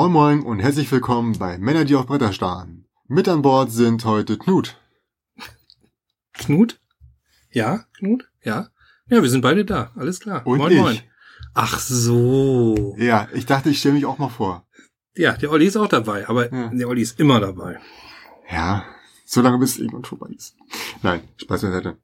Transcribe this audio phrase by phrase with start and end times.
[0.00, 2.86] Moin Moin und herzlich willkommen bei Männer, die auf Bretter starren.
[3.06, 4.80] Mit an Bord sind heute Knut.
[6.32, 6.80] Knut?
[7.50, 8.26] Ja, Knut?
[8.42, 8.68] Ja.
[9.10, 9.90] Ja, wir sind beide da.
[9.96, 10.46] Alles klar.
[10.46, 10.78] Und moin, ich.
[10.78, 10.98] moin.
[11.52, 12.96] Ach so.
[12.96, 14.66] Ja, ich dachte, ich stelle mich auch mal vor.
[15.16, 16.68] Ja, der Olli ist auch dabei, aber Ja.
[16.68, 17.78] der Olli ist immer dabei.
[18.50, 18.86] Ja,
[19.26, 20.56] solange bis irgendwann vorbei ist.
[21.02, 21.98] Nein, Spaß beiseite.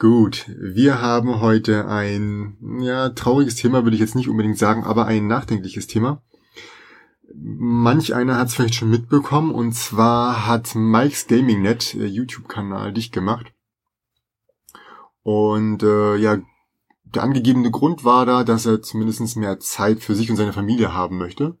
[0.00, 5.06] Gut, wir haben heute ein, ja, trauriges Thema würde ich jetzt nicht unbedingt sagen, aber
[5.06, 6.24] ein nachdenkliches Thema.
[7.38, 12.92] Manch einer hat es vielleicht schon mitbekommen, und zwar hat Mike's Gaming Net äh, YouTube-Kanal
[12.92, 13.52] dicht gemacht.
[15.22, 16.38] Und äh, ja,
[17.04, 20.94] der angegebene Grund war da, dass er zumindest mehr Zeit für sich und seine Familie
[20.94, 21.58] haben möchte.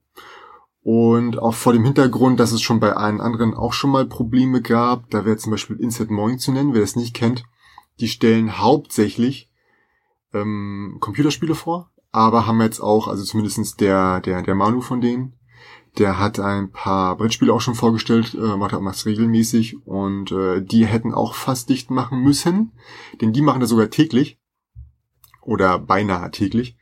[0.82, 4.62] Und auch vor dem Hintergrund, dass es schon bei allen anderen auch schon mal Probleme
[4.62, 7.42] gab, da wäre zum Beispiel Inset Moin zu nennen, wer es nicht kennt,
[7.98, 9.50] die stellen hauptsächlich
[10.32, 15.35] ähm, Computerspiele vor, aber haben jetzt auch, also zumindestens der, der, der Manu von denen,
[15.98, 20.62] der hat ein paar Brettspiele auch schon vorgestellt, äh, macht auch es regelmäßig und äh,
[20.62, 22.72] die hätten auch fast dicht machen müssen,
[23.20, 24.38] denn die machen das sogar täglich
[25.42, 26.76] oder beinahe täglich.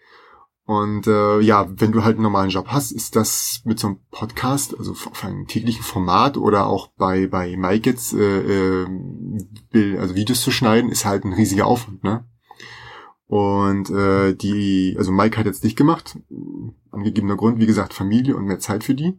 [0.66, 4.00] Und äh, ja, wenn du halt einen normalen Job hast, ist das mit so einem
[4.10, 10.14] Podcast, also auf einem täglichen Format oder auch bei bei Mike jetzt, äh, äh, also
[10.14, 12.26] Videos zu schneiden, ist halt ein riesiger Aufwand, ne?
[13.34, 16.16] Und äh, die, also Mike hat jetzt dicht gemacht,
[16.92, 19.18] angegebener Grund, wie gesagt, Familie und mehr Zeit für die.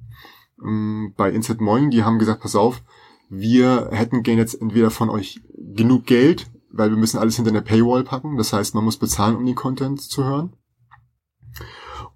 [0.66, 2.82] Ähm, bei Inset Moin, die haben gesagt, pass auf,
[3.30, 7.62] wir hätten gern jetzt entweder von euch genug Geld, weil wir müssen alles hinter eine
[7.62, 10.56] Paywall packen, das heißt, man muss bezahlen, um den Content zu hören.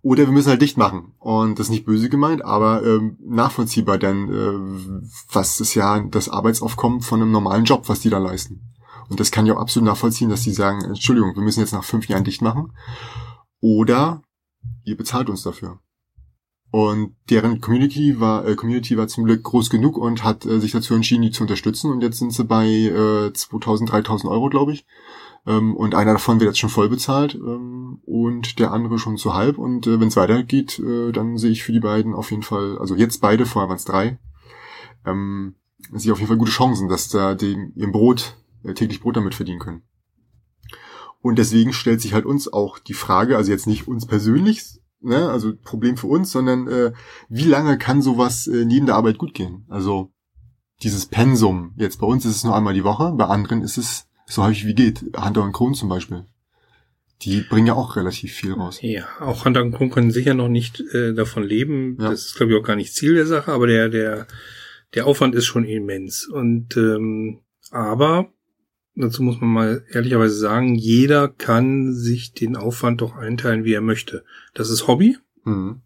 [0.02, 1.16] Oder wir müssen halt dicht machen.
[1.20, 6.30] Und das ist nicht böse gemeint, aber ähm, nachvollziehbar, denn äh, was ist ja das
[6.30, 8.70] Arbeitsaufkommen von einem normalen Job, was die da leisten.
[9.10, 11.84] Und das kann ich auch absolut nachvollziehen, dass die sagen, Entschuldigung, wir müssen jetzt nach
[11.84, 12.74] fünf Jahren dicht machen.
[13.60, 14.22] Oder
[14.84, 15.80] ihr bezahlt uns dafür.
[16.72, 20.72] Und deren Community war, äh, Community war zum Glück groß genug und hat äh, sich
[20.72, 21.92] dazu entschieden, die zu unterstützen.
[21.92, 24.86] Und jetzt sind sie bei äh, 2000, 3000 Euro, glaube ich.
[25.48, 29.34] Ähm, und einer davon wird jetzt schon voll bezahlt ähm, und der andere schon zu
[29.34, 29.58] halb.
[29.58, 32.78] Und äh, wenn es weitergeht, äh, dann sehe ich für die beiden auf jeden Fall,
[32.78, 34.20] also jetzt beide, vorher waren es drei,
[35.06, 35.56] ähm,
[35.92, 38.38] sehe ich auf jeden Fall gute Chancen, dass da die ihr Brot,
[38.76, 39.84] täglich Brot damit verdienen können.
[41.22, 45.30] Und deswegen stellt sich halt uns auch die Frage, also jetzt nicht uns persönlich, ne,
[45.30, 46.94] also Problem für uns, sondern äh,
[47.28, 49.66] wie lange kann sowas äh, neben der Arbeit gut gehen?
[49.70, 50.12] Also
[50.82, 54.08] dieses Pensum, jetzt bei uns ist es nur einmal die Woche, bei anderen ist es
[54.26, 55.04] so häufig wie geht.
[55.18, 56.26] Hunter und Kron zum Beispiel.
[57.22, 58.80] Die bringen ja auch relativ viel raus.
[58.82, 61.98] Ja, auch Hunter und Kron können sicher noch nicht äh, davon leben.
[62.00, 62.12] Ja.
[62.12, 64.28] Das ist, glaube ich, auch gar nicht Ziel der Sache, aber der, der,
[64.94, 66.26] der Aufwand ist schon immens.
[66.26, 67.40] Und ähm,
[67.72, 68.32] aber
[69.02, 73.82] dazu muss man mal ehrlicherweise sagen, jeder kann sich den Aufwand doch einteilen, wie er
[73.82, 74.24] möchte.
[74.54, 75.18] Das ist Hobby.
[75.44, 75.82] Mhm.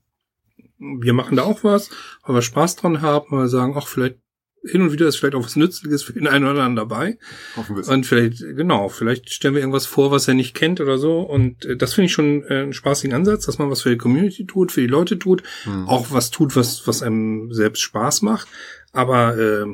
[0.79, 1.90] Wir machen da auch was,
[2.25, 4.18] weil wir Spaß dran haben, weil wir sagen, ach, vielleicht
[4.66, 7.18] hin und wieder ist vielleicht auch was Nützliches für den einen oder anderen dabei.
[7.57, 7.88] Hoffen wir.
[7.88, 11.19] Und vielleicht, genau, vielleicht stellen wir irgendwas vor, was er nicht kennt oder so.
[11.19, 13.97] Und äh, das finde ich schon äh, einen spaßigen Ansatz, dass man was für die
[13.97, 15.88] Community tut, für die Leute tut, Mhm.
[15.90, 18.47] auch was tut, was, was einem selbst Spaß macht.
[18.94, 19.66] Aber äh,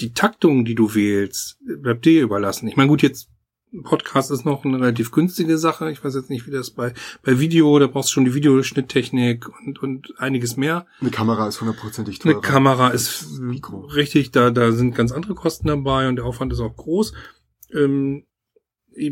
[0.00, 2.68] die Taktung, die du wählst, bleibt dir überlassen.
[2.68, 3.28] Ich meine, gut, jetzt
[3.82, 5.90] Podcast ist noch eine relativ günstige Sache.
[5.90, 9.48] Ich weiß jetzt nicht, wie das bei, bei Video, da brauchst du schon die Videoschnitttechnik
[9.66, 10.86] und, und einiges mehr.
[11.00, 12.36] Eine Kamera ist hundertprozentig teurer.
[12.36, 13.26] Eine Kamera ist
[13.94, 17.12] richtig, da, da sind ganz andere Kosten dabei und der Aufwand ist auch groß.
[17.74, 18.24] Ähm,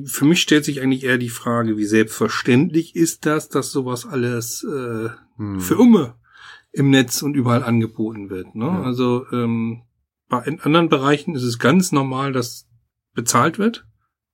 [0.06, 4.64] für mich stellt sich eigentlich eher die Frage, wie selbstverständlich ist das, dass sowas alles
[4.64, 5.60] äh, Mhm.
[5.60, 6.14] für Umme
[6.72, 8.54] im Netz und überall angeboten wird.
[8.54, 8.66] Ne?
[8.66, 8.82] Ja.
[8.82, 9.82] Also ähm,
[10.28, 12.66] bei in anderen Bereichen ist es ganz normal, dass
[13.14, 13.86] bezahlt wird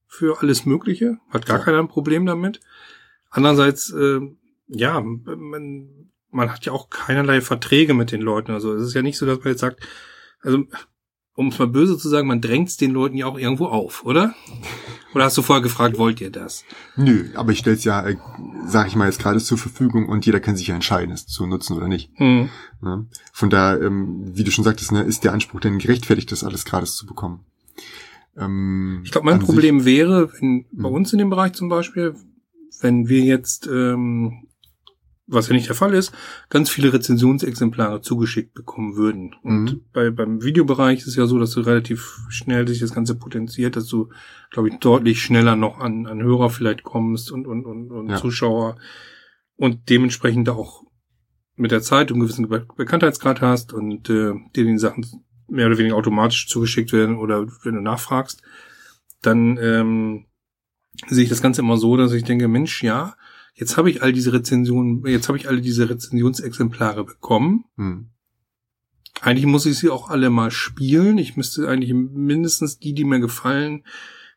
[0.07, 1.19] für alles Mögliche.
[1.31, 1.65] Hat gar Ja.
[1.65, 2.61] keiner ein Problem damit.
[3.31, 4.21] Andererseits, äh,
[4.69, 8.53] ja, man, man hat ja auch keinerlei Verträge mit den Leuten.
[8.53, 9.81] Also es ist ja nicht so, dass man jetzt sagt,
[10.41, 10.65] also
[11.35, 14.35] um es mal böse zu sagen, man drängt's den Leuten ja auch irgendwo auf, oder?
[15.15, 16.65] Oder hast du vorher gefragt, wollt ihr das?
[16.97, 18.17] Nö, aber ich stell's ja, äh,
[18.67, 21.47] sag ich mal, jetzt gerade zur Verfügung und jeder kann sich ja entscheiden, es zu
[21.47, 22.11] nutzen oder nicht.
[22.15, 22.49] Hm.
[22.81, 23.07] Ne?
[23.33, 26.65] Von da, ähm, wie du schon sagtest, ne, ist der Anspruch denn gerechtfertigt, das alles
[26.65, 27.41] gratis zu bekommen.
[28.37, 30.95] Ähm, Ich glaube, mein Problem wäre, wenn bei Mhm.
[30.95, 32.15] uns in dem Bereich zum Beispiel,
[32.81, 34.47] wenn wir jetzt, ähm,
[35.31, 36.13] was ja nicht der Fall ist,
[36.49, 39.35] ganz viele Rezensionsexemplare zugeschickt bekommen würden.
[39.43, 39.81] Und Mhm.
[39.93, 43.77] bei, beim Videobereich ist es ja so, dass du relativ schnell sich das Ganze potenziert,
[43.77, 44.09] dass du,
[44.51, 48.17] glaube ich, deutlich schneller noch an, an Hörer vielleicht kommst und, und, und, und Ja.
[48.17, 48.77] Zuschauer
[49.57, 50.83] und dementsprechend auch
[51.57, 55.07] mit der Zeit einen gewissen Be Bekanntheitsgrad hast und äh, dir die Sachen
[55.49, 58.43] mehr oder weniger automatisch zugeschickt werden oder wenn du nachfragst,
[59.23, 60.27] dann ähm,
[61.09, 63.15] sehe ich das Ganze immer so, dass ich denke, Mensch, ja,
[63.55, 67.65] jetzt habe ich all diese Rezensionen, jetzt habe ich alle diese Rezensionsexemplare bekommen.
[67.77, 68.11] Hm.
[69.21, 71.19] Eigentlich muss ich sie auch alle mal spielen.
[71.19, 73.85] Ich müsste eigentlich mindestens die, die mir gefallen,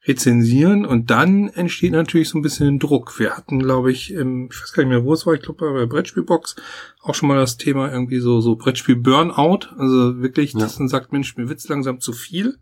[0.05, 3.17] rezensieren und dann entsteht natürlich so ein bisschen Druck.
[3.19, 5.71] Wir hatten, glaube ich, im, ich weiß gar nicht mehr, wo es war, ich glaube
[5.71, 6.57] bei der Brettspielbox
[7.01, 9.69] auch schon mal das Thema irgendwie so, so Brettspiel Burnout.
[9.77, 10.59] Also wirklich, Ja.
[10.59, 12.57] dass man sagt, Mensch, mir wird's langsam zu viel.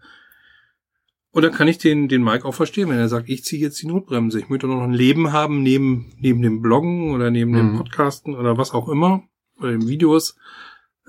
[1.34, 3.82] Und dann kann ich den, den Mike auch verstehen, wenn er sagt, ich ziehe jetzt
[3.82, 4.40] die Notbremse.
[4.40, 7.78] Ich möchte noch ein Leben haben neben, neben dem Bloggen oder neben dem Mhm.
[7.78, 9.24] Podcasten oder was auch immer.
[9.60, 10.36] Oder den Videos.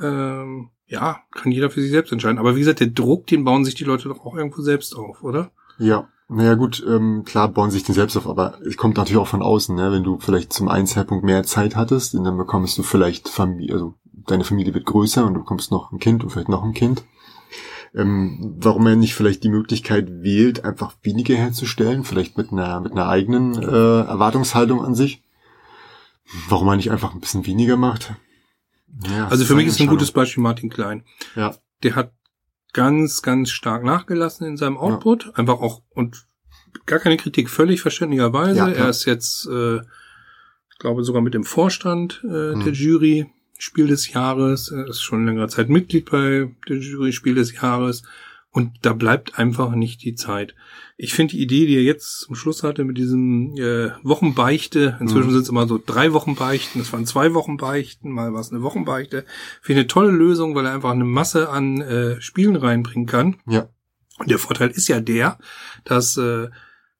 [0.00, 2.38] Ähm, ja, kann jeder für sich selbst entscheiden.
[2.38, 5.22] Aber wie gesagt, der Druck, den bauen sich die Leute doch auch irgendwo selbst auf,
[5.22, 5.50] oder?
[5.78, 9.26] Ja, naja gut, ähm, klar bauen sich den selbst auf, aber es kommt natürlich auch
[9.26, 9.90] von außen, ne?
[9.90, 13.94] Wenn du vielleicht zum einen Zeitpunkt mehr Zeit hattest, dann bekommst du vielleicht Familie, also
[14.26, 17.04] deine Familie wird größer und du bekommst noch ein Kind und vielleicht noch ein Kind.
[17.94, 22.92] Ähm, warum er nicht vielleicht die Möglichkeit wählt, einfach weniger herzustellen, vielleicht mit einer mit
[22.92, 25.22] einer eigenen äh, Erwartungshaltung an sich.
[26.48, 28.14] Warum er nicht einfach ein bisschen weniger macht?
[29.10, 31.04] Ja, Also für mich ist ein gutes Beispiel Martin Klein.
[31.36, 31.54] Ja.
[31.82, 32.12] Der hat
[32.72, 35.32] ganz, ganz stark nachgelassen in seinem Output.
[35.34, 36.24] Einfach auch und
[36.86, 38.56] gar keine Kritik, völlig verständlicherweise.
[38.58, 38.88] Ja, er ja.
[38.88, 42.64] ist jetzt, äh, ich glaube, sogar mit dem Vorstand äh, Hm.
[42.64, 43.26] der Jury
[43.62, 44.70] Spiel des Jahres.
[44.72, 48.02] Er ist schon längere Zeit Mitglied bei der Jury Spiel des Jahres.
[48.50, 50.54] Und da bleibt einfach nicht die Zeit.
[50.98, 55.28] Ich finde die Idee, die er jetzt zum Schluss hatte mit diesem äh, Wochenbeichte, inzwischen
[55.28, 55.32] Mhm.
[55.32, 58.50] sind es immer so drei Wochen Beichten, es waren zwei Wochen Beichten, mal war es
[58.52, 59.24] eine Wochenbeichte.
[59.62, 63.36] Finde ich eine tolle Lösung, weil er einfach eine Masse an äh, Spielen reinbringen kann.
[63.46, 63.68] Ja.
[64.18, 65.38] Und der Vorteil ist ja der,
[65.84, 66.48] dass äh,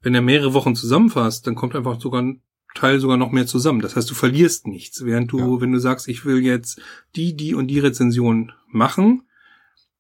[0.00, 2.41] wenn er mehrere Wochen zusammenfasst, dann kommt einfach sogar ein
[2.74, 3.80] Teil sogar noch mehr zusammen.
[3.80, 5.60] Das heißt, du verlierst nichts, während du, Ja.
[5.60, 6.80] wenn du sagst, ich will jetzt
[7.16, 9.22] die, die und die Rezension machen,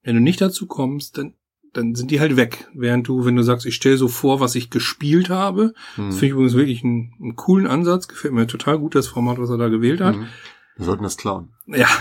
[0.02, 1.34] wenn du nicht dazu kommst, dann
[1.74, 2.68] dann sind die halt weg.
[2.74, 6.08] Während du, wenn du sagst, ich stelle so vor, was ich gespielt habe, Hm.
[6.08, 9.38] das finde ich übrigens wirklich einen, einen coolen Ansatz, gefällt mir total gut das Format,
[9.38, 10.16] was er da gewählt hat.
[10.16, 10.26] Mhm.
[10.76, 11.54] Wir sollten das klauen.
[11.66, 11.88] Ja.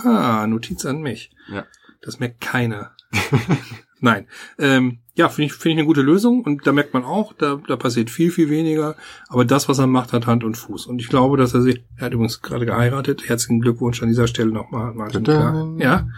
[0.00, 1.30] Ah, Notiz an mich.
[1.52, 1.64] Ja.
[2.02, 2.92] Das merkt keiner.
[4.00, 4.26] Nein.
[4.58, 7.60] Ähm, ja, finde ich, finde ich eine gute Lösung und da merkt man auch, da,
[7.66, 8.94] da passiert viel, viel weniger.
[9.28, 10.86] Aber das, was er macht, hat Hand und Fuß.
[10.86, 13.28] Und ich glaube, dass er sich, er hat übrigens gerade geheiratet.
[13.28, 15.24] Herzlichen Glückwunsch an dieser Stelle nochmal, Martin.
[15.24, 15.74] Klar.
[15.78, 16.08] Ja.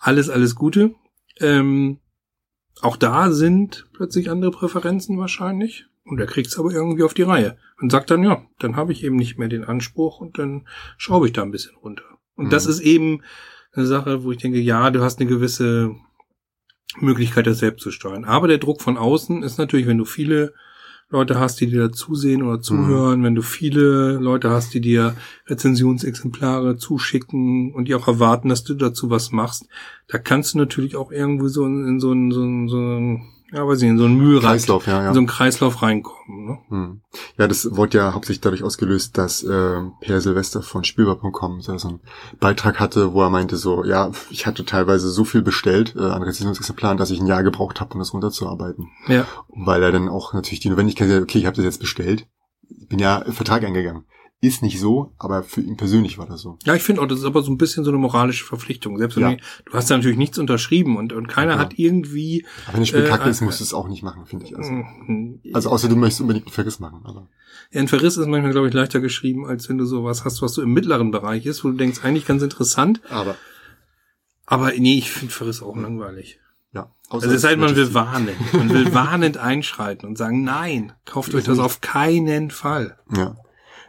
[0.00, 0.94] Alles, alles Gute.
[1.40, 1.98] Ähm,
[2.80, 5.86] auch da sind plötzlich andere Präferenzen wahrscheinlich.
[6.04, 7.58] Und er kriegt es aber irgendwie auf die Reihe.
[7.80, 10.66] Und sagt dann, ja, dann habe ich eben nicht mehr den Anspruch und dann
[10.96, 12.04] schraube ich da ein bisschen runter.
[12.36, 12.50] Und Mhm.
[12.50, 13.22] das ist eben
[13.72, 15.94] eine Sache, wo ich denke, ja, du hast eine gewisse
[16.96, 18.24] Möglichkeit, das selbst zu steuern.
[18.24, 20.52] Aber der Druck von außen ist natürlich, wenn du viele
[21.10, 26.76] Leute hast, die dir zusehen oder zuhören, wenn du viele Leute hast, die dir Rezensionsexemplare
[26.76, 29.66] zuschicken und die auch erwarten, dass du dazu was machst,
[30.08, 33.32] da kannst du natürlich auch irgendwo so in, in so einen, so einen, so einen,
[33.52, 35.08] ja, weiß ich, in so einen Mühlrad, Kreislauf, ja, ja.
[35.08, 36.46] in so einen Kreislauf reinkommen.
[36.46, 36.58] Ne?
[36.68, 37.00] Hm.
[37.38, 42.00] Ja, das wurde ja hauptsächlich dadurch ausgelöst, dass äh, Per Silvester von Spielbar.com so einen
[42.40, 46.24] Beitrag hatte, wo er meinte so, ja, ich hatte teilweise so viel bestellt äh, an
[46.24, 48.88] Rezensionsexemplaren, dass ich ein Jahr gebraucht habe, um das runterzuarbeiten.
[49.06, 49.24] Ja.
[49.48, 52.26] Weil er dann auch natürlich die Notwendigkeit hatte, okay, ich habe das jetzt bestellt,
[52.88, 54.04] bin ja Vertrag eingegangen.
[54.40, 56.58] Ist nicht so, aber für ihn persönlich war das so.
[56.64, 58.96] Ja, ich finde auch, das ist aber so ein bisschen so eine moralische Verpflichtung.
[58.96, 59.30] Selbst wenn Ja.
[59.32, 61.58] du, du hast da natürlich nichts unterschrieben und, und keiner Ja.
[61.58, 62.46] hat irgendwie.
[62.66, 64.56] Aber wenn das Spiel Äh, kacke ist, musst du es auch nicht machen, finde ich.
[64.56, 65.40] Also, Mhm.
[65.52, 67.00] also außer du möchtest unbedingt einen Verriss machen.
[67.04, 67.28] Aber
[67.72, 70.54] Ja, ein Verriss ist manchmal, glaube ich, leichter geschrieben, als wenn du sowas hast, was
[70.54, 73.00] so im mittleren Bereich ist, wo du denkst, eigentlich ganz interessant.
[73.10, 73.34] aber
[74.46, 76.38] Aber nee, ich finde Verriss auch langweilig.
[76.72, 76.92] ja.
[77.10, 78.36] Also es sei denn, man will warnen.
[78.52, 82.98] Man will warnend einschreiten und sagen, nein, kauft euch das auf keinen Fall.
[83.16, 83.36] Ja.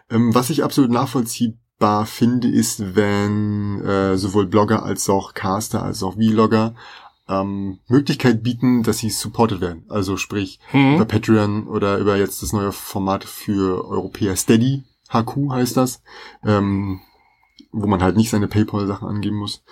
[0.10, 6.04] Ähm, was ich absolut nachvollziehbar finde, ist, wenn äh, sowohl Blogger als auch Caster als
[6.04, 6.76] auch Vlogger
[7.28, 9.84] ähm, Möglichkeit bieten, dass sie supported werden.
[9.90, 11.08] Also sprich über Mhm.
[11.08, 16.02] Patreon oder über jetzt das neue Format für Europäer Steady, HQ heißt das,
[16.44, 17.00] ähm,
[17.72, 19.64] wo man halt nicht seine PayPal-Sachen angeben muss.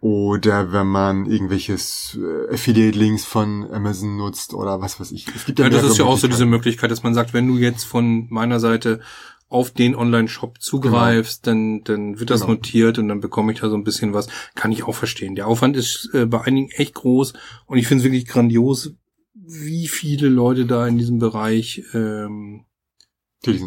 [0.00, 5.26] Oder wenn man irgendwelches äh, Affiliate-Links von Amazon nutzt oder was weiß ich.
[5.34, 6.46] Es gibt Ja, das mehrere ist ja auch so diese.
[6.46, 9.00] Möglichkeit, dass man sagt, wenn du jetzt von meiner Seite
[9.48, 12.54] auf den Online-Shop zugreifst, dann, dann wird das Genau.
[12.54, 14.28] notiert und dann bekomme ich da so ein bisschen was.
[14.54, 15.34] Kann ich auch verstehen.
[15.36, 17.32] Der Aufwand ist äh, bei einigen echt groß
[17.66, 18.92] und ich finde es wirklich grandios,
[19.34, 22.64] wie viele Leute da in diesem Bereich ähm,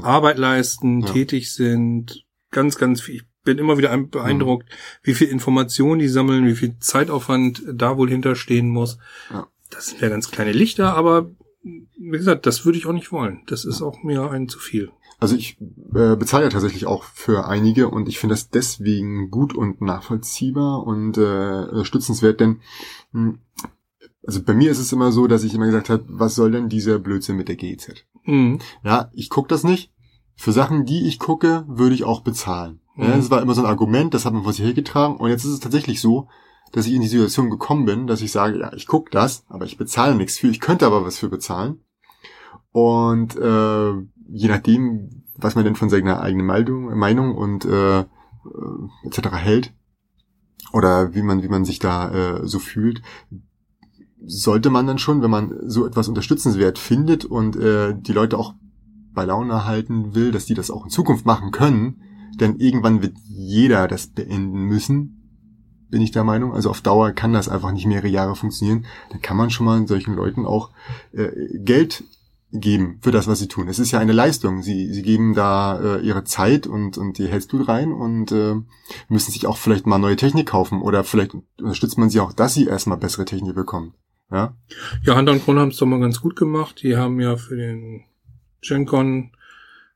[0.04, 1.14] Arbeit leisten, Ja.
[1.14, 2.26] tätig sind.
[2.52, 3.16] Ganz, ganz viel.
[3.16, 4.68] Ich bin immer wieder ein- beeindruckt,
[5.04, 8.98] wie viel Informationen die sammeln, wie viel Zeitaufwand da wohl hinterstehen muss.
[9.32, 9.48] Ja.
[9.70, 11.30] Das sind ja ganz kleine Lichter, aber
[11.64, 13.44] wie gesagt, das würde ich auch nicht wollen.
[13.48, 14.92] Das ist auch mir ein zu viel.
[15.20, 15.60] Also ich
[15.94, 20.86] äh, bezahle ja tatsächlich auch für einige und ich finde das deswegen gut und nachvollziehbar
[20.88, 22.62] und äh, unterstützenswert, denn
[23.12, 23.34] mh,
[24.26, 26.70] also bei mir ist es immer so, dass ich immer gesagt habe, was soll denn
[26.70, 28.06] dieser Blödsinn mit der GEZ?
[28.24, 28.60] Mhm.
[28.84, 29.92] Ja, ich guck das nicht,
[30.36, 32.80] Für Sachen, die ich gucke, würde ich auch bezahlen.
[32.96, 33.04] Mhm.
[33.04, 35.18] Ja, das war immer so ein Argument, das hat man vor sich hergetragen.
[35.18, 36.30] Und jetzt ist es tatsächlich so,
[36.72, 39.66] dass ich in die Situation gekommen bin, dass ich sage, ja, ich gucke das, aber
[39.66, 40.48] ich bezahle nichts für.
[40.48, 41.82] Ich könnte aber was für bezahlen.
[42.72, 43.92] Und äh,
[44.28, 48.06] je nachdem, was man denn von seiner eigenen Meinung, Meinung und äh, äh,
[49.04, 49.32] etc.
[49.34, 49.74] hält
[50.74, 53.02] oder wie man wie man sich da äh, so fühlt,
[54.26, 58.54] sollte man dann schon, wenn man so etwas unterstützenswert findet und äh, die Leute auch
[59.14, 62.02] bei Laune halten will, dass die das auch in Zukunft machen können,
[62.40, 65.20] denn irgendwann wird jeder das beenden müssen,
[65.90, 66.54] bin ich der Meinung.
[66.54, 68.86] Also auf Dauer kann das einfach nicht mehrere Jahre funktionieren.
[69.10, 70.72] Dann kann man schon mal solchen Leuten auch
[71.12, 72.04] äh, Geld
[72.52, 73.68] geben für das, was sie tun.
[73.68, 74.64] Es ist ja eine Leistung.
[74.64, 78.56] Sie, sie geben da äh, ihre Zeit und, und die Herzblut rein und äh,
[79.08, 82.54] müssen sich auch vielleicht mal neue Technik kaufen oder vielleicht unterstützt man sie auch, dass
[82.54, 83.94] sie erstmal bessere Technik bekommen.
[84.32, 84.56] Ja,
[85.04, 86.82] Ja, Hunter und Kron haben es doch mal ganz gut gemacht.
[86.84, 88.04] Die haben ja für den
[88.62, 89.32] GenCon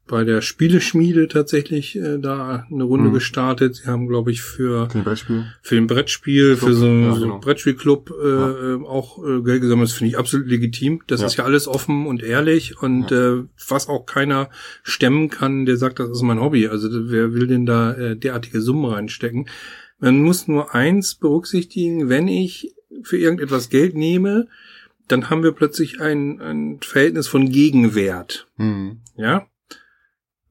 [0.05, 3.13] bei der Spieleschmiede tatsächlich äh, da eine Runde Mhm.
[3.13, 3.75] gestartet.
[3.75, 7.33] Sie haben, glaube ich, für für den Brettspiel, Club, für so, ja, so genau.
[7.35, 8.73] einen Brettspielclub äh, Ja.
[8.75, 9.89] äh, auch äh, Geld gesammelt.
[9.89, 11.01] Das finde ich absolut legitim.
[11.07, 11.27] Das Ja.
[11.27, 14.49] ist ja alles offen und ehrlich und äh, was auch keiner
[14.83, 16.67] stemmen kann, der sagt, das ist mein Hobby.
[16.67, 19.47] Also wer will denn da äh, derartige Summen reinstecken?
[19.99, 24.47] Man muss nur eins berücksichtigen, wenn ich für irgendetwas Geld nehme,
[25.07, 28.47] dann haben wir plötzlich ein, ein Verhältnis von Gegenwert.
[28.57, 28.97] Hm.
[29.15, 29.47] Ja?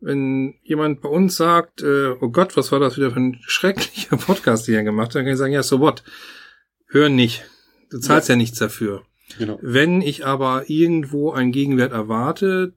[0.03, 4.17] Wenn jemand bei uns sagt, äh, oh Gott, was war das wieder für ein schrecklicher
[4.27, 6.03] Podcast, den er gemacht hat, dann kann ich sagen, ja, so what?
[6.89, 7.45] Hör nicht.
[7.91, 9.03] Du zahlst ja, nichts dafür.
[9.39, 9.59] Genau.
[9.63, 12.75] Wenn ich aber irgendwo einen Gegenwert erwarte,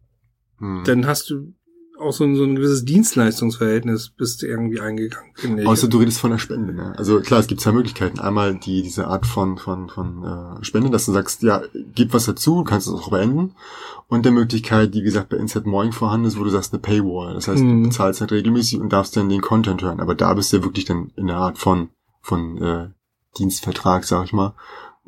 [0.60, 0.84] Hm.
[0.86, 1.54] dann hast du
[2.00, 5.66] auch so ein, so ein gewisses Dienstleistungsverhältnis bist du irgendwie eingegangen.
[5.66, 6.74] Außer du redest von der Spende.
[6.74, 6.94] Ne?
[6.98, 8.20] Also klar, es gibt zwei Möglichkeiten.
[8.20, 10.24] Einmal die diese Art von von von
[10.60, 11.62] äh, Spende, dass du sagst, ja,
[11.94, 13.56] gib was dazu, du kannst es auch beenden.
[14.08, 16.82] Und der Möglichkeit, die wie gesagt bei Inside Morning vorhanden ist, wo du sagst eine
[16.82, 17.34] Paywall.
[17.34, 17.84] Das heißt, Mhm.
[17.84, 20.00] du bezahlst halt regelmäßig und darfst dann den Content hören.
[20.00, 21.90] Aber da bist du ja wirklich dann in der Art von
[22.22, 22.90] von äh,
[23.38, 24.54] Dienstvertrag, sag ich mal,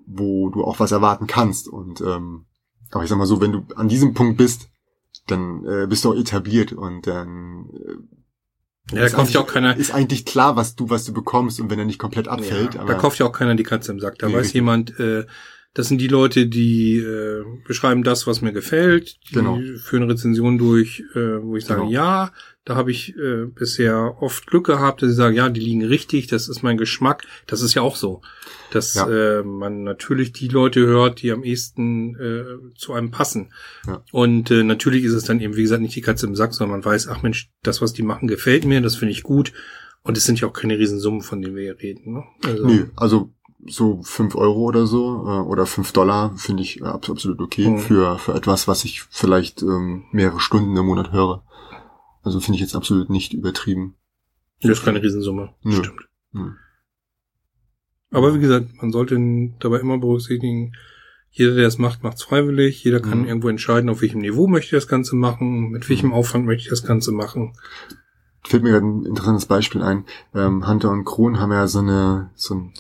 [0.06, 1.68] wo du auch was erwarten kannst.
[1.68, 2.46] Und ähm,
[2.92, 4.70] aber ich sag mal so, wenn du an diesem Punkt bist,
[5.28, 9.44] dann äh, bist du auch etabliert und dann äh, ja, da ist kauft ja auch
[9.44, 12.28] eigentlich- keiner, ist eigentlich klar, was du, was du bekommst und wenn er nicht komplett
[12.30, 12.76] abfällt.
[12.76, 14.18] Ja, aber da kauft ja auch keiner die Katze im Sack.
[14.20, 14.56] Da Nee, weiß richtig.
[14.56, 15.26] jemand, äh,
[15.78, 19.60] das sind die Leute, die äh, beschreiben das, was mir gefällt, die Genau.
[19.78, 21.92] führen Rezensionen durch, äh, wo ich sage, Genau.
[21.92, 22.32] ja,
[22.66, 26.26] da habe ich äh, bisher oft Glück gehabt, dass sie sagen, ja, die liegen richtig,
[26.28, 27.24] das ist mein Geschmack.
[27.46, 28.22] Das ist ja auch so,
[28.72, 29.08] dass Ja.
[29.08, 33.54] äh, man natürlich die Leute hört, die am ehesten äh, zu einem passen.
[33.86, 34.04] Ja.
[34.12, 36.80] Und äh, natürlich ist es dann eben, wie gesagt, nicht die Katze im Sack, sondern
[36.80, 39.54] man weiß, ach Mensch, das, was die machen, gefällt mir, das finde ich gut.
[40.04, 42.14] Und es sind ja auch keine Riesensummen, von denen wir hier reden.
[42.14, 42.24] Ne?
[42.46, 43.34] Also, nö, also
[43.70, 47.68] so fünf Euro oder so äh, oder fünf Dollar finde ich äh, abs- absolut okay
[47.70, 47.80] Mhm.
[47.80, 51.44] für für etwas, was ich vielleicht ähm, mehrere Stunden im Monat höre.
[52.24, 53.96] Also finde ich jetzt absolut nicht übertrieben.
[54.62, 55.54] Das ist keine Riesensumme.
[55.64, 55.72] Nö.
[55.76, 56.08] Stimmt.
[56.32, 56.52] Nö.
[58.12, 59.18] Aber wie gesagt, man sollte
[59.60, 60.74] dabei immer berücksichtigen,
[61.30, 62.84] jeder, der es macht, macht es freiwillig.
[62.84, 63.26] Jeder kann Mhm.
[63.26, 66.70] irgendwo entscheiden, auf welchem Niveau möchte ich das Ganze machen, mit welchem Aufwand möchte ich
[66.70, 67.54] das Ganze machen.
[68.44, 70.06] Fällt mir gerade ein interessantes Beispiel ein.
[70.34, 72.74] Ähm, Hunter und Kron haben ja so eine so ein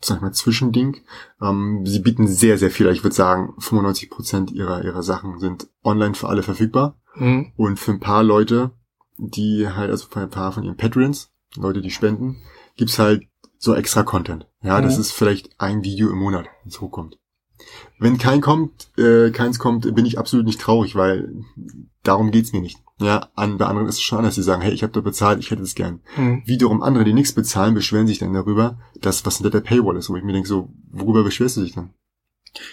[0.00, 0.98] sag ich mal Zwischending.
[1.42, 2.88] Ähm, sie bieten sehr sehr viel.
[2.88, 6.96] Ich würde sagen, 95 Prozent ihrer ihrer Sachen sind online für alle verfügbar.
[7.14, 7.52] Mhm.
[7.56, 8.70] Und für ein paar Leute,
[9.16, 12.36] die halt, also für ein paar von ihren Patrons, Leute, die spenden,
[12.76, 13.24] gibt's halt
[13.58, 14.46] so extra Content.
[14.62, 15.00] Ja, das Mhm.
[15.00, 17.18] ist vielleicht ein Video im Monat, wenn es hochkommt.
[17.98, 21.42] Wenn kein kommt, äh, keins kommt, bin ich absolut nicht traurig, weil
[22.04, 22.78] darum geht's mir nicht.
[23.00, 25.38] Ja, an, bei anderen ist es schon anders, die sagen, hey, ich habe da bezahlt,
[25.38, 26.00] ich hätte es gern.
[26.16, 26.42] Mhm.
[26.46, 30.10] Wiederum andere, die nichts bezahlen, beschweren sich dann darüber, dass was hinter der Paywall ist,
[30.10, 31.90] wo ich mir denke, so, worüber beschwerst du dich dann?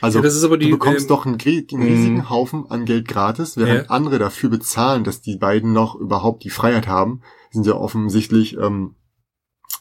[0.01, 1.81] Also, ja, das ist aber die, du bekommst ähm, doch einen, einen Mhm.
[1.81, 3.89] riesigen Haufen an Geld gratis, während Ja.
[3.89, 8.95] andere dafür bezahlen, dass die beiden noch überhaupt die Freiheit haben, sind ja offensichtlich, ähm,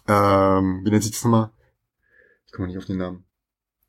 [0.07, 1.51] ähm, wie nennt sich das nochmal?
[2.47, 3.24] Ich komme nicht auf den Namen.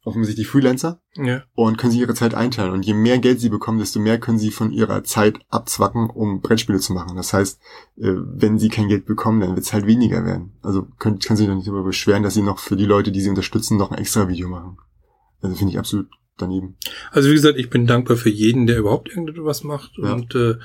[0.05, 1.43] Offensichtlich Freelancer ja.
[1.55, 2.71] und können sich ihre Zeit einteilen.
[2.71, 6.41] Und je mehr Geld sie bekommen, desto mehr können sie von ihrer Zeit abzwacken, um
[6.41, 7.15] Brettspiele zu machen.
[7.15, 7.59] Das heißt,
[7.97, 10.53] äh, wenn sie kein Geld bekommen, dann wird es halt weniger werden.
[10.61, 13.19] Also können, sie sich doch nicht darüber beschweren, dass sie noch für die Leute, die
[13.19, 14.77] sie unterstützen, noch ein extra Video machen.
[15.41, 16.07] Also finde ich absolut
[16.37, 16.77] daneben.
[17.11, 20.13] Also wie gesagt, ich bin dankbar für jeden, der überhaupt irgendetwas macht Ja.
[20.13, 20.55] und äh,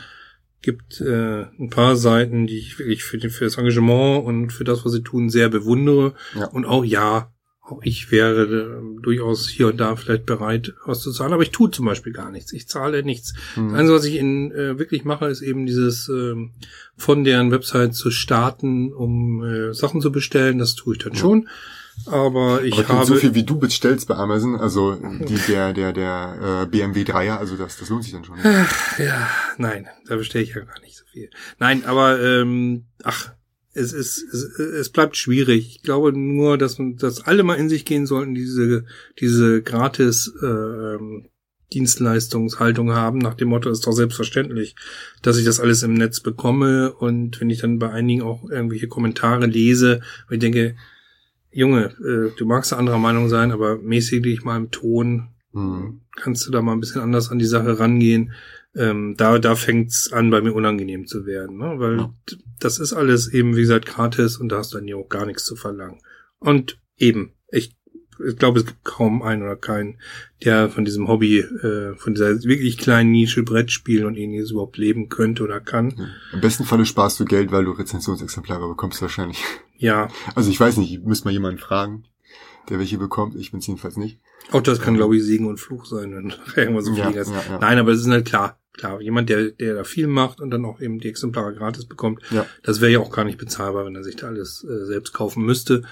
[0.62, 4.84] gibt äh, ein paar Seiten, die ich wirklich für, für das Engagement und für das,
[4.84, 6.14] was sie tun, sehr bewundere.
[6.34, 6.46] Ja.
[6.48, 7.32] Und auch ja,
[7.70, 11.50] auch ich wäre äh, durchaus hier und da vielleicht bereit, was zu zahlen, aber ich
[11.50, 12.52] tue zum Beispiel gar nichts.
[12.52, 13.34] Ich zahle nichts.
[13.56, 13.70] Mhm.
[13.70, 16.52] Das Einzige, was ich in, äh, wirklich mache, ist eben dieses ähm,
[16.96, 20.58] von deren Website zu starten, um äh, Sachen zu bestellen.
[20.58, 21.18] Das tue ich dann Ja.
[21.18, 21.48] schon.
[22.06, 25.92] Aber ich Aber habe so viel wie du bestellst bei Amazon, also die, der, der,
[25.92, 28.38] der äh, BMW 3er, also das, das lohnt sich dann schon.
[28.42, 31.28] Ja, nein, da bestelle ich ja gar nicht so viel.
[31.58, 33.32] Nein, aber ähm, ach,
[33.72, 35.76] es ist es, es bleibt schwierig.
[35.76, 38.84] Ich glaube nur, dass dass alle mal in sich gehen sollten, diese
[39.18, 40.98] diese gratis äh,
[41.72, 44.74] Dienstleistungshaltung haben, nach dem Motto, ist doch selbstverständlich,
[45.22, 48.88] dass ich das alles im Netz bekomme und wenn ich dann bei einigen auch irgendwelche
[48.88, 50.00] Kommentare lese,
[50.30, 50.74] ich denke,
[51.52, 56.00] Junge, äh, du magst anderer Meinung sein, aber mäßig dich mal im Ton, Hm.
[56.14, 58.32] kannst du da mal ein bisschen anders an die Sache rangehen.
[58.76, 61.74] Ähm, da da fängt's an, bei mir unangenehm zu werden, ne?
[61.78, 62.14] weil Ja.
[62.60, 65.26] das ist alles eben, wie gesagt, gratis und da hast du dann ja auch gar
[65.26, 66.00] nichts zu verlangen.
[66.38, 67.76] Und eben, ich,
[68.24, 69.98] ich glaube, es gibt kaum einen oder keinen,
[70.44, 75.08] der von diesem Hobby, äh, von dieser wirklich kleinen Nische Brettspielen und ähnliches überhaupt leben
[75.08, 75.94] könnte oder kann.
[75.98, 76.06] Ja.
[76.34, 79.42] Im besten Falle sparst du Geld, weil du Rezensionsexemplare bekommst wahrscheinlich.
[79.78, 82.04] Ja, Also ich weiß nicht, ich müsste mal jemanden fragen,
[82.68, 83.34] der welche bekommt.
[83.34, 84.20] Ich bin's jedenfalls nicht.
[84.52, 87.18] auch das kann, glaube ich, Segen und Fluch sein, wenn du irgendwas so Ja, viel
[87.18, 87.30] hast.
[87.32, 87.58] ja, ja.
[87.58, 90.64] Nein, aber es ist halt klar, klar, jemand, der, der da viel macht und dann
[90.64, 92.46] auch eben die Exemplare gratis bekommt, Ja.
[92.62, 95.44] das wäre ja auch gar nicht bezahlbar, wenn er sich da alles äh, selbst kaufen
[95.44, 95.82] müsste.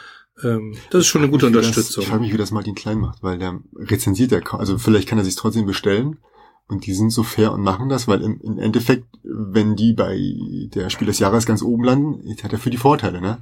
[0.42, 2.02] Ähm, das ist schon eine gute das- Unterstützung.
[2.04, 4.60] ich frage mich, wie das Martin Klein macht, weil der rezensiert ja kaum.
[4.60, 6.18] Also vielleicht kann er sich trotzdem bestellen.
[6.70, 10.18] Und die sind so fair und machen das, weil im, im Endeffekt, wenn die bei
[10.74, 13.38] der Spiel des Jahres ganz oben landen, hat er für die Vorteile, ne?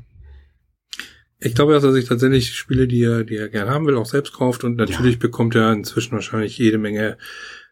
[1.41, 4.07] Ich glaube, dass er sich tatsächlich Spiele, die er, die er gern haben will, auch
[4.07, 7.19] selbst kauft und natürlich bekommt er inzwischen wahrscheinlich jede Menge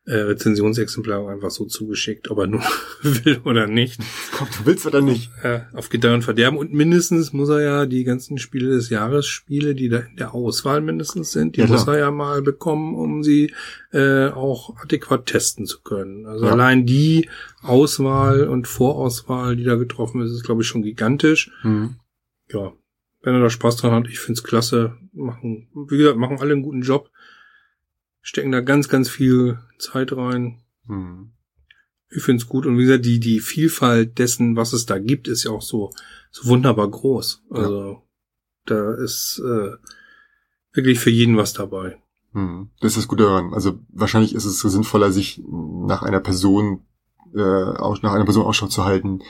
[0.07, 2.63] äh, Rezensionsexemplare einfach so zugeschickt, ob er nun
[3.03, 4.01] will oder nicht.
[4.33, 5.31] Komm, du willst oder nicht?
[5.43, 6.59] Äh, auf und Verderben.
[6.59, 10.35] Und mindestens muss er ja die ganzen Spiele des Jahres Spiele, die da in der
[10.35, 13.55] Auswahl mindestens sind, die Ja, muss er ja mal bekommen, um sie
[13.93, 16.27] äh, auch adäquat testen zu können.
[16.27, 16.53] Also Ja.
[16.53, 17.31] allein die
[17.63, 21.51] Auswahl und Vorauswahl, die da getroffen ist, ist, glaube ich, schon gigantisch.
[21.63, 21.97] Hm.
[22.53, 22.73] Ja,
[23.23, 24.97] wenn er da Spaß dran hat, ich find's klasse.
[25.15, 27.09] Machen, wie gesagt, machen alle einen guten Job.
[28.27, 30.63] Stecken da ganz, ganz viel Zeit rein.
[30.87, 31.33] Hm.
[32.09, 32.65] Ich find's gut.
[32.65, 35.91] Und wie gesagt, die, die Vielfalt dessen, was es da gibt, ist ja auch so,
[36.31, 37.43] so wunderbar groß.
[37.51, 38.03] Also,
[38.65, 39.73] da ist äh,
[40.73, 41.99] wirklich für jeden was dabei.
[42.33, 42.71] Hm.
[42.81, 43.53] Das ist das Gute daran.
[43.53, 46.81] Also wahrscheinlich ist es sinnvoller, sich nach einer Person,
[47.35, 49.21] äh, auch nach einer Person Ausschau zu halten,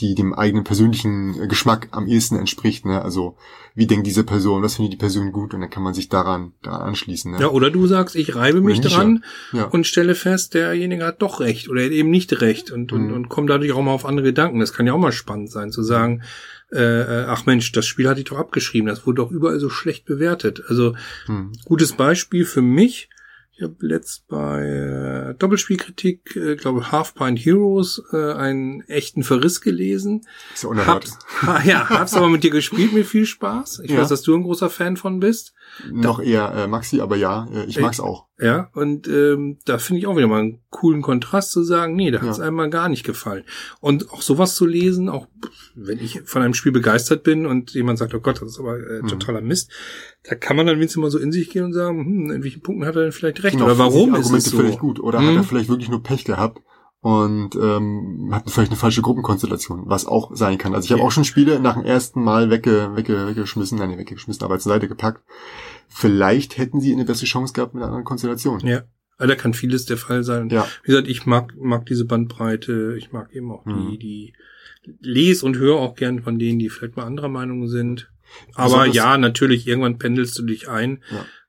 [0.00, 2.86] die dem eigenen persönlichen Geschmack am ehesten entspricht.
[2.86, 3.02] Ne?
[3.02, 3.36] Also
[3.74, 6.52] wie denkt diese Person, was findet die Person gut und dann kann man sich daran,
[6.62, 7.32] daran anschließen.
[7.32, 7.40] Ne?
[7.40, 9.64] Ja, oder du sagst, ich reibe mich dran ja.
[9.64, 13.12] und stelle fest, derjenige hat doch recht oder eben nicht recht und, und, Mhm.
[13.14, 14.60] und komme dadurch auch mal auf andere Gedanken.
[14.60, 16.22] Das kann ja auch mal spannend sein, zu sagen,
[16.72, 19.68] äh, äh, ach Mensch, das Spiel hatte ich doch abgeschrieben, das wurde doch überall so
[19.68, 20.62] schlecht bewertet.
[20.68, 20.94] Also
[21.26, 21.52] Hm.
[21.66, 23.10] gutes Beispiel für mich.
[23.62, 24.60] Ich habe letzt bei
[25.30, 30.26] äh, Doppelspielkritik, äh, glaube Half Pint Heroes, äh, einen echten Verriss gelesen.
[30.52, 31.04] Ist ja unerhört.
[31.06, 33.82] Hab's, ha, ja, hab's aber mit dir gespielt, mit viel Spaß.
[33.84, 34.00] Ich Ja.
[34.00, 35.54] weiß, dass du ein großer Fan von bist.
[35.90, 38.26] Noch eher äh, Maxi, aber ja, äh, ich mag's auch.
[38.38, 42.10] Ja, und ähm, da finde ich auch wieder mal einen coolen Kontrast zu sagen, nee,
[42.10, 42.44] da hat's Ja.
[42.44, 43.44] einem mal gar nicht gefallen.
[43.80, 45.28] Und auch sowas zu lesen, auch
[45.74, 48.78] wenn ich von einem Spiel begeistert bin und jemand sagt, oh Gott, das ist aber
[48.78, 49.08] äh, Mhm.
[49.08, 49.70] totaler Mist,
[50.24, 52.62] da kann man dann wenigstens mal so in sich gehen und sagen, hm, in welchen
[52.62, 53.54] Punkten hat er denn vielleicht recht?
[53.54, 54.58] Genau, Oder warum ist es so?
[54.58, 55.00] völlig gut.
[55.00, 55.28] Oder Hm?
[55.28, 56.60] hat er vielleicht wirklich nur Pech gehabt
[57.02, 60.72] und ähm, hat vielleicht eine falsche Gruppenkonstellation, was auch sein kann.
[60.74, 61.06] Also ich habe Ja.
[61.06, 64.72] auch schon Spiele nach dem ersten Mal wegge, wegge, weggeschmissen, nein, nicht weggeschmissen, aber zur
[64.72, 65.20] Seite gepackt.
[65.88, 68.60] Vielleicht hätten sie eine bessere Chance gehabt mit einer anderen Konstellation.
[68.60, 68.82] Ja,
[69.18, 70.48] also da kann vieles der Fall sein.
[70.48, 70.66] Ja.
[70.84, 73.98] Wie gesagt, ich mag, mag diese Bandbreite, ich mag eben auch die, Mhm.
[73.98, 74.32] die
[75.00, 78.10] lese und höre auch gern von denen, die vielleicht mal anderer Meinung sind.
[78.54, 81.02] Aber Besonders- ja, natürlich, irgendwann pendelst du dich ein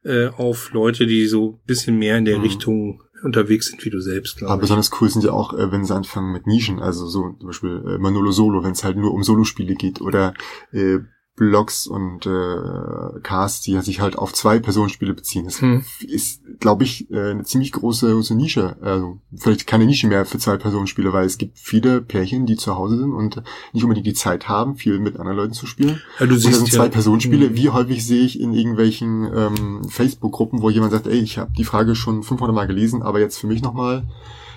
[0.05, 2.43] äh, auf Leute, die so ein bisschen mehr in der Mhm.
[2.43, 4.61] Richtung unterwegs sind wie du selbst, Aber glaube ich.
[4.61, 7.83] besonders cool sind ja auch, äh, wenn sie anfangen mit Nischen, also so zum Beispiel
[7.87, 10.33] äh, Manolo Solo, wenn es halt nur um Solospiele geht oder
[10.71, 10.99] äh,
[11.35, 15.45] Blogs und äh, Casts, die sich halt auf zwei Personenspiele beziehen.
[15.45, 15.83] Das Hm.
[16.07, 18.77] ist, glaube ich, äh, eine ziemlich große, große Nische.
[18.81, 22.75] Also vielleicht keine Nische mehr für zwei Personenspiele, weil es gibt viele Pärchen, die zu
[22.75, 23.41] Hause sind und
[23.73, 25.99] nicht unbedingt die Zeit haben, viel mit anderen Leuten zu spielen.
[26.19, 27.47] Ja, du Und das siehst sind ja, zwei Personenspiele.
[27.47, 27.55] Hm.
[27.55, 31.65] Wie häufig sehe ich in irgendwelchen ähm, Facebook-Gruppen, wo jemand sagt, ey, ich habe die
[31.65, 34.03] Frage schon 500 Mal gelesen, aber jetzt für mich nochmal,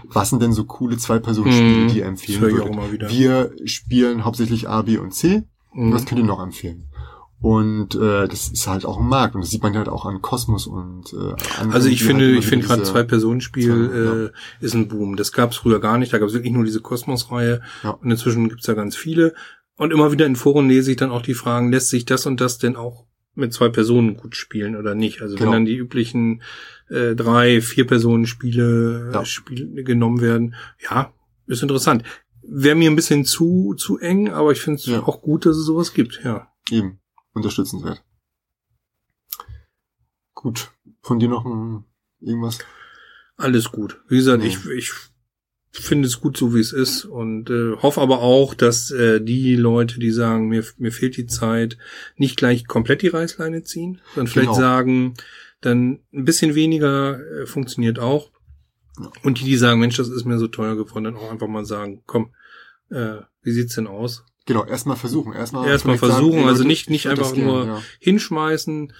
[0.05, 1.89] was sind denn so coole Zwei-Personen-Spiele, Hm.
[1.89, 2.67] die ihr empfehlen würdet?
[2.67, 3.09] immer wieder.
[3.09, 5.45] Wir spielen hauptsächlich A, B und C.
[5.77, 5.93] Mhm.
[5.93, 6.85] Was könnt ihr noch empfehlen?
[7.39, 10.23] Und äh, das ist halt auch ein Markt und das sieht man halt auch an
[10.23, 11.17] Kosmos und äh,
[11.59, 15.17] anderen, Also ich finde, halt ich finde gerade Zwei, äh, ist ein Boom.
[15.17, 16.13] Das gab es früher gar nicht.
[16.15, 17.61] Da gab es wirklich nur diese Kosmos-Reihe.
[17.85, 17.91] Ja.
[17.91, 19.35] Und inzwischen gibt's ja ganz viele.
[19.77, 22.41] Und immer wieder in Foren lese ich dann auch die Fragen, lässt sich das und
[22.41, 25.21] das denn auch mit zwei Personen gut spielen oder nicht?
[25.21, 25.51] Also Genau.
[25.51, 26.41] wenn dann die üblichen
[26.89, 29.21] äh, drei, vier Personen-Spiele Ja.
[29.21, 30.55] äh, Spiele genommen werden,
[30.91, 31.13] ja,
[31.47, 32.03] ist interessant.
[32.49, 35.03] Wäre mir ein bisschen zu zu eng, aber ich finde es Ja.
[35.03, 36.21] auch gut, dass es sowas gibt.
[36.25, 36.53] Ja.
[36.71, 37.01] eben
[37.33, 38.03] unterstützenswert.
[40.35, 40.71] Gut.
[41.03, 41.85] Von dir noch ein,
[42.21, 42.59] irgendwas?
[43.37, 44.01] Alles gut.
[44.09, 44.49] Wie gesagt, Nee.
[44.49, 44.93] ich, ich
[45.73, 49.57] finde es gut so, wie es ist und äh, hoffe aber auch, dass äh, die
[49.57, 51.77] Leute, die sagen, mir, mir fehlt die Zeit,
[52.17, 54.59] nicht gleich komplett die Reißleine ziehen, sondern vielleicht Genau.
[54.59, 55.15] sagen,
[55.61, 58.31] dann ein bisschen weniger äh, funktioniert auch.
[59.23, 61.65] Und die, die sagen, Mensch, das ist mir so teuer geworden, dann auch einfach mal
[61.65, 62.31] sagen, komm,
[62.91, 64.25] äh, wie sieht's denn aus?
[64.47, 65.33] Genau, erstmal versuchen.
[65.33, 67.83] Erstmal Erstmal versuchen, ey, also Leute, nicht- ich nicht einfach gerne, nur- ja.
[67.99, 68.93] hinschmeißen.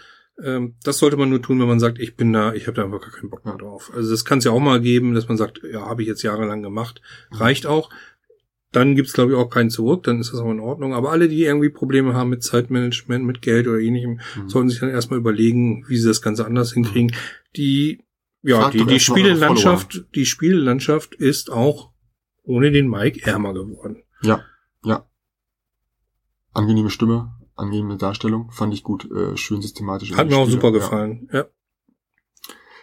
[0.43, 2.85] Ähm, das sollte man nur tun, wenn man sagt, ich bin da, ich habe da
[2.85, 3.91] einfach gar keinen Bock mehr drauf.
[3.95, 6.23] Also das kann es ja auch mal geben, dass man sagt, ja, habe ich jetzt
[6.23, 7.89] jahrelang gemacht, reicht auch.
[8.73, 10.93] Dann gibt's glaube ich, auch keinen zurück, dann ist das auch in Ordnung.
[10.93, 14.49] Aber alle, die irgendwie Probleme haben mit Zeitmanagement, mit Geld oder ähnlichem, Mhm.
[14.51, 17.13] sollten sich dann erstmal überlegen, wie sie das Ganze anders hinkriegen.
[17.57, 18.01] Die,
[18.47, 21.91] ja, die, die Spielelandschaft, die Spielelandschaft ist auch
[22.45, 24.05] ohne den Mike ärmer geworden.
[24.23, 24.41] Ja,
[24.85, 25.05] ja.
[26.53, 30.13] Angenehme Stimme, angenehme Darstellung, fand ich gut, äh, schön systematisch.
[30.13, 30.75] Hat mir auch Spiele, super ja.
[30.75, 31.29] gefallen.
[31.33, 31.47] Ja,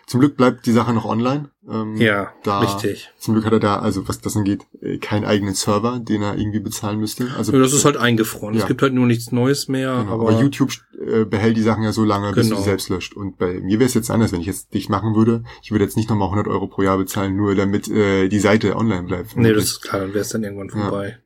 [0.05, 1.49] Zum Glück bleibt die Sache noch online.
[1.67, 3.09] Ähm, ja, da, richtig.
[3.17, 6.37] Zum Glück hat er da, also was das angeht, äh, keinen eigenen Server, den er
[6.37, 7.31] irgendwie bezahlen müsste.
[7.37, 8.53] Also Ja, das ist halt eingefroren.
[8.53, 8.61] Ja.
[8.61, 9.95] Es gibt halt nur nichts Neues mehr.
[9.99, 10.71] Genau, aber, aber YouTube
[11.03, 12.55] äh, behält die Sachen ja so lange, bis Genau.
[12.57, 13.13] du sie selbst löscht.
[13.15, 15.43] Und bei mir wäre es jetzt anders, wenn ich jetzt dich machen würde.
[15.61, 18.75] Ich würde jetzt nicht nochmal 100 Euro pro Jahr bezahlen, nur damit äh, die Seite
[18.75, 19.35] online bleibt.
[19.37, 20.89] Nee, das ist klar, dann wäre es dann irgendwann Ja.
[20.89, 21.19] vorbei.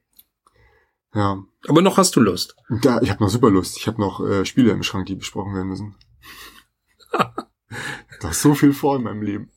[1.15, 1.43] ja.
[1.67, 2.55] Aber noch hast du Lust.
[2.81, 3.77] Da, ich habe noch super Lust.
[3.77, 5.95] Ich habe noch äh, Spiele im Schrank, die besprochen werden müssen.
[8.21, 9.51] da ist so viel vor in meinem Leben.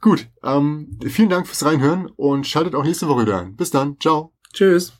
[0.00, 3.56] Gut, ähm, vielen Dank fürs Reinhören und schaltet auch nächste Woche wieder ein.
[3.56, 4.32] Bis dann, ciao.
[4.54, 4.94] Tschüss.